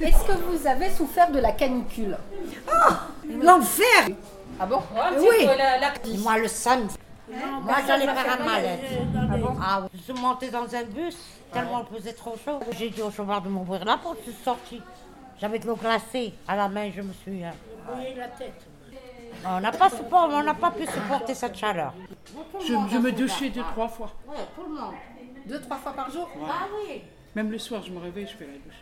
[0.00, 2.16] Est-ce que vous avez souffert de la canicule
[3.42, 4.08] L'enfer
[4.60, 4.80] Ah bon
[5.18, 5.46] Oui.
[6.18, 6.96] Moi, le samedi,
[7.62, 8.80] moi, j'allais faire un malaise.
[9.62, 9.88] Ah, oui.
[9.94, 11.16] Je suis montée dans un bus,
[11.52, 12.60] tellement il faisait trop chaud.
[12.78, 14.82] J'ai dit au chauffeur de m'ouvrir la porte, je suis sortie.
[15.40, 17.42] J'avais de l'eau glacée à la main, je me suis...
[19.46, 21.92] On n'a pas, support- on n'a pas pu supporter cette chaleur.
[22.60, 24.10] Je, je me douchais deux, trois fois.
[24.28, 24.94] Ouais, tout le monde.
[25.46, 27.02] Deux, trois fois par jour Ah oui.
[27.34, 28.80] Même le soir, je me réveille, je fais la douche.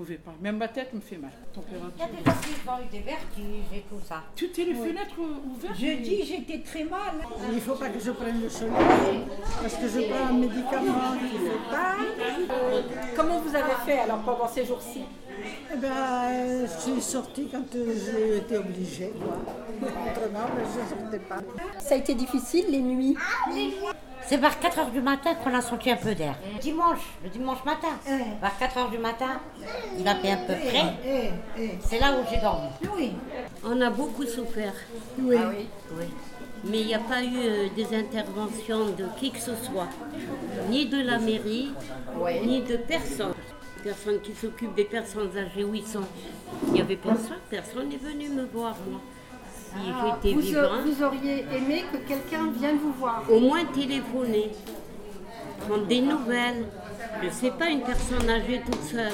[0.00, 0.32] Je pouvais pas.
[0.40, 1.30] Même ma tête me fait mal.
[1.54, 4.22] Il y a des gens qui ont eu des vertiges et tout ça.
[4.34, 5.76] Toutes les fenêtres ouvertes.
[5.78, 7.16] Je dis j'étais très mal.
[7.50, 9.26] Il ne faut pas que je prenne le soleil
[9.60, 11.96] parce que je prends un médicament qui ne fait pas.
[13.14, 15.02] Comment vous avez fait alors pendant ces jours-ci?
[15.72, 19.12] Eh ben, euh, je suis sortie quand euh, j'ai été obligée.
[19.22, 19.36] Quoi.
[19.88, 21.38] Autrement, je ne sortais pas.
[21.78, 23.16] Ça a été difficile les nuits
[24.30, 26.36] C'est vers 4 h du matin qu'on a senti un peu d'air.
[26.60, 27.88] Dimanche, le dimanche matin,
[28.40, 29.40] vers 4 h du matin,
[29.98, 30.92] il a fait un peu frais.
[31.04, 32.68] Eh, eh, C'est là où j'ai dormi.
[32.96, 33.10] oui.
[33.64, 34.74] On a beaucoup souffert,
[35.20, 35.34] Oui.
[35.98, 36.04] oui.
[36.62, 39.88] Mais il n'y a pas eu euh, des interventions de qui que ce soit,
[40.68, 41.72] ni de la mairie,
[42.46, 43.34] ni de personne.
[43.82, 46.04] Personne qui s'occupe des personnes âgées où ils sont.
[46.68, 49.00] Il n'y avait personne, personne n'est venu me voir, moi.
[49.70, 54.50] Si j'étais vous, vivant, vous auriez aimé que quelqu'un vienne vous voir au moins téléphoner,
[55.60, 56.66] prendre des nouvelles.
[57.22, 59.12] Je ne sais pas, une personne âgée toute seule.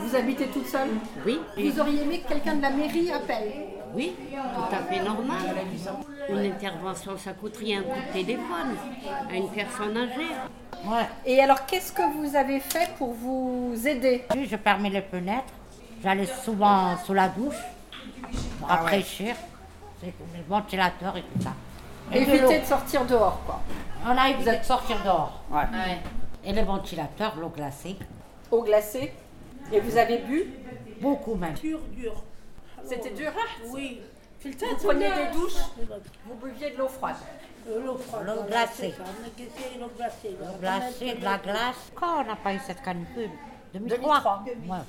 [0.00, 0.90] Vous habitez toute seule
[1.26, 3.52] Oui, Vous auriez aimé que quelqu'un de la mairie appelle
[3.94, 5.38] Oui, tout à fait normal.
[6.28, 8.76] Une intervention, ça coûte rien, un coup de téléphone
[9.30, 10.34] à une personne âgée.
[10.84, 11.06] Ouais.
[11.26, 14.24] Et alors qu'est-ce que vous avez fait pour vous aider?
[14.34, 15.52] Je fermais les fenêtres.
[16.02, 17.56] J'allais souvent sous la douche
[18.58, 19.34] pour rafraîchir.
[20.00, 21.52] C'est les ventilateurs et tout ça.
[22.12, 22.36] Et de l'eau.
[22.36, 23.60] Éviter de sortir dehors quoi.
[24.06, 25.42] On a évité de sortir dehors.
[26.44, 27.96] Et les ventilateurs, l'eau glacée,
[28.50, 29.12] Eau glacée.
[29.72, 30.46] Et vous avez bu
[31.00, 31.54] beaucoup même.
[32.84, 33.32] C'était dur
[33.70, 34.00] Oui.
[34.42, 35.58] Vous preniez des douches
[36.24, 37.16] Vous buviez de l'eau froide
[37.66, 37.98] L'eau
[38.46, 38.94] glacée.
[39.78, 39.90] L'eau
[40.60, 41.90] glacée, de la glace.
[41.94, 43.30] Quand on n'a pas eu cette canicule?
[43.74, 44.44] 2003.
[44.46, 44.76] 2003.
[44.76, 44.82] Ouais.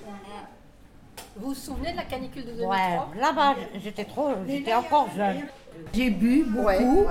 [1.35, 5.41] Vous vous souvenez de la canicule de 2003 Ouais, là-bas, j'étais trop, j'étais encore jeune.
[5.93, 7.05] J'ai bu beaucoup, Ouais.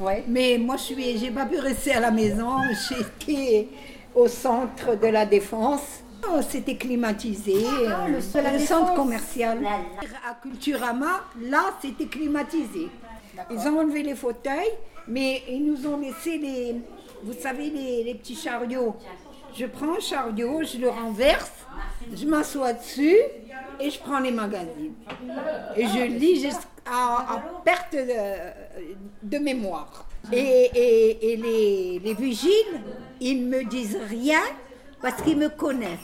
[0.00, 0.24] Ouais.
[0.26, 2.52] mais moi, je suis, j'ai pas pu rester à la maison.
[2.88, 3.68] J'étais
[4.14, 6.00] au centre de la Défense.
[6.26, 7.54] Oh, C'était climatisé.
[7.66, 8.62] euh, le- Défense.
[8.68, 9.58] centre commercial.
[10.26, 12.88] À Culturama, là, c'était climatisé.
[13.50, 14.70] Ils ont enlevé les fauteuils,
[15.06, 16.76] mais ils nous ont laissé les,
[17.22, 18.96] vous savez, les, les petits chariots.
[19.56, 21.52] Je prends un chariot, je le renverse,
[22.12, 23.16] je m'assois dessus
[23.80, 24.94] et je prends les magazines.
[25.76, 28.06] Et je lis jusqu'à à perte de,
[29.22, 30.06] de mémoire.
[30.32, 30.38] Et,
[30.74, 32.80] et- et les, les vigiles,
[33.20, 34.40] ils ne me disent rien
[35.00, 35.98] parce qu'ils me connaissent.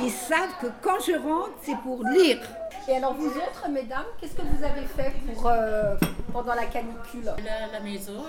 [0.00, 2.40] Ils savent que quand je rentre, c'est pour lire.
[2.88, 5.96] Et alors vous autres, mesdames, qu'est-ce que vous avez fait pour, euh,
[6.32, 7.24] pendant la canicule?
[7.24, 8.22] La, la maison,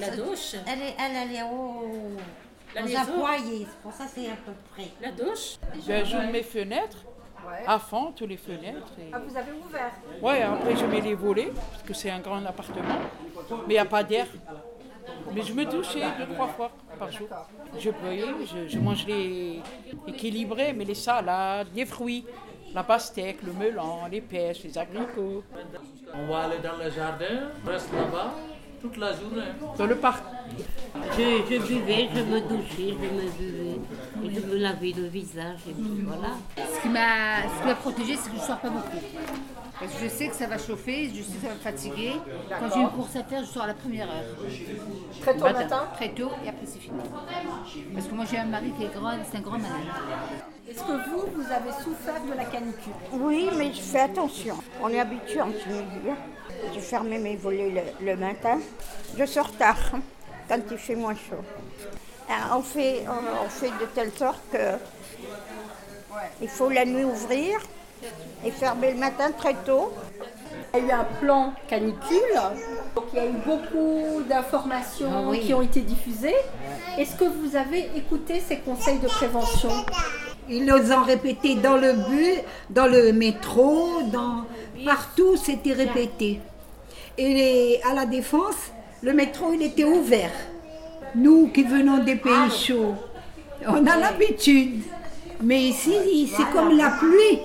[0.00, 0.54] la douche.
[0.66, 2.16] Elle est, elle, elle est au,
[2.74, 2.98] La maison.
[3.00, 4.88] employés, c'est pour ça que c'est un peu près.
[5.00, 5.56] La douche.
[5.86, 6.98] Ben, j'ouvre mes fenêtres
[7.46, 7.64] Ouais.
[7.66, 8.92] à fond, toutes les fenêtres.
[8.98, 9.90] et- Ah, vous avez ouvert
[10.22, 12.98] Ouais, après je mets les volets, parce que c'est un grand appartement,
[13.66, 14.26] mais il n'y a pas d'air.
[15.34, 17.28] Mais je me douchais deux, trois fois par jour.
[17.78, 19.60] Je peux, je, je mange les
[20.06, 22.24] équilibrés, mais les salades, les fruits,
[22.74, 25.42] la pastèque, le melon, les pêches, les abricots.
[26.14, 28.32] On va aller dans le jardin, on reste là-bas
[28.80, 29.42] toute la journée.
[29.78, 30.24] Dans le parc.
[31.16, 33.78] Je, je buvais, je me douchais, je me buvais,
[34.24, 36.32] et je me lavais le visage, et puis voilà.
[36.56, 38.98] Ce qui m'a ce qui m'a protégée, c'est que je ne sors pas beaucoup.
[39.80, 42.12] Parce que je sais que ça va chauffer, je sais que ça va me fatiguer.
[42.50, 44.36] Quand j'ai une course à faire, je sors à la première heure.
[45.22, 46.98] Très tôt le matin Très tôt, et après c'est fini.
[47.94, 49.80] Parce que moi j'ai un mari qui est grand, c'est un grand malade.
[50.68, 54.56] Est-ce que vous, vous avez souffert de la canicule Oui, mais je fais attention.
[54.82, 56.14] On est habitué en Tunisie.
[56.74, 57.70] J'ai fermé mes volets
[58.00, 58.58] le, le matin.
[59.16, 59.92] Je sors tard,
[60.48, 61.42] quand il fait moins chaud.
[62.28, 64.76] Ah, On fait, on, on fait de telle sorte que
[66.42, 67.58] il faut la nuit ouvrir
[68.44, 69.92] et fermer le matin très tôt.
[70.74, 72.34] Il y a eu un plan canicule,
[72.94, 75.40] donc il y a eu beaucoup d'informations Ah oui.
[75.40, 76.34] qui ont été diffusées.
[76.98, 79.70] Est-ce que vous avez écouté ces conseils de prévention?
[80.48, 82.38] Ils nous ont répété dans le bus,
[82.70, 84.44] dans le métro, dans
[84.84, 86.40] partout, c'était répété.
[87.18, 88.56] Et les- à la défense,
[89.02, 90.30] le métro, il était ouvert.
[91.14, 92.94] Nous qui venons des pays chauds,
[93.66, 94.82] on a l'habitude.
[95.42, 97.38] Mais ici, c'est comme la pluie.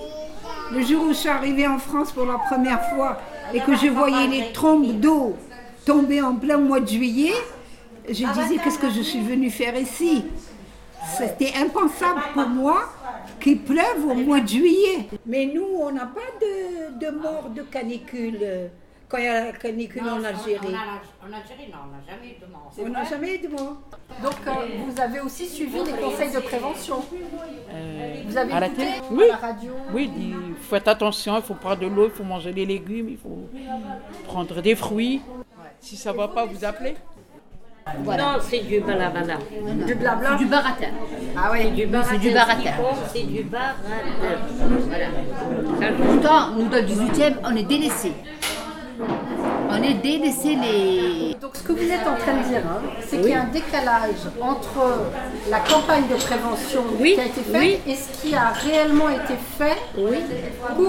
[0.72, 3.18] Le jour où je suis arrivée en France pour la première fois
[3.54, 5.36] et que je voyais les trompes d'eau
[5.84, 7.32] tomber en plein mois de juillet,
[8.08, 10.24] je disais qu'est-ce que je suis venue faire ici?
[11.16, 12.92] C'était impensable pour moi
[13.40, 15.08] qu'il pleuve au mois de juillet.
[15.24, 18.70] Mais nous, on n'a pas de, de mort de canicule
[19.08, 20.56] quand il y a la canicule en Algérie.
[20.58, 22.72] En Algérie, non, on n'a jamais eu de mort.
[22.78, 23.76] On n'a jamais eu de mort.
[24.22, 24.50] Donc euh,
[24.88, 27.04] vous avez aussi suivi les conseils de prévention.
[28.26, 29.24] Vous avez à la écouté télé à Oui.
[29.28, 30.10] la radio Oui,
[30.60, 33.48] faut faire attention, il faut prendre de l'eau, il faut manger des légumes, il faut
[34.26, 35.20] prendre des fruits.
[35.80, 36.96] Si ça ne va pas, vous appelez.
[38.04, 39.38] Non, c'est du balabala.
[39.86, 40.88] Du blabla Du baratin.
[41.36, 41.70] Ah oui.
[41.70, 42.72] Du c'est du baratin.
[43.12, 43.76] C'est du baratin.
[45.80, 48.12] Ça, Pourtant, nous, dans le 18e, on est délaissés.
[49.70, 51.34] On est délaissés les.
[51.40, 53.48] Donc ce que vous êtes en train de dire, hein, c'est qu'il y a un
[53.48, 55.10] décalage entre
[55.50, 57.78] la campagne de prévention Oui, qui a été faite oui.
[57.86, 60.08] et ce qui a réellement été fait pour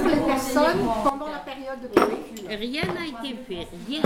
[0.04, 2.48] les personnes pendant la période de canicule.
[2.48, 4.02] Rien n'a été fait, rien.